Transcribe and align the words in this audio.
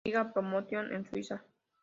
Liga 0.03 0.27
Promotion 0.33 0.91
en 0.95 1.05
Suiza. 1.05 1.45